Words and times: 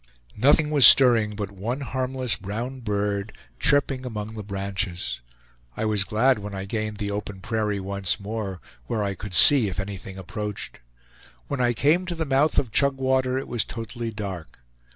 Nothing 0.35 0.71
was 0.71 0.87
stirring 0.87 1.35
but 1.35 1.51
one 1.51 1.81
harmless 1.81 2.35
brown 2.35 2.79
bird, 2.79 3.37
chirping 3.59 4.03
among 4.03 4.33
the 4.33 4.41
branches. 4.41 5.21
I 5.77 5.85
was 5.85 6.03
glad 6.05 6.39
when 6.39 6.55
I 6.55 6.65
gained 6.65 6.97
the 6.97 7.11
open 7.11 7.39
prairie 7.39 7.79
once 7.79 8.19
more, 8.19 8.59
where 8.87 9.03
I 9.03 9.13
could 9.13 9.35
see 9.35 9.69
if 9.69 9.79
anything 9.79 10.17
approached. 10.17 10.79
When 11.47 11.61
I 11.61 11.73
came 11.73 12.07
to 12.07 12.15
the 12.15 12.25
mouth 12.25 12.57
of 12.57 12.71
Chugwater, 12.71 13.37
it 13.37 13.47
was 13.47 13.63
totally 13.63 14.09
dark. 14.09 14.63